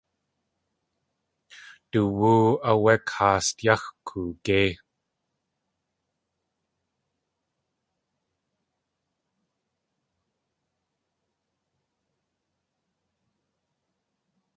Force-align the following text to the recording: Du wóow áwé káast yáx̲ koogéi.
Du 1.91 2.01
wóow 2.17 2.49
áwé 2.69 2.93
káast 3.09 3.55
yáx̲ 3.65 3.87
koogéi. 4.07 4.69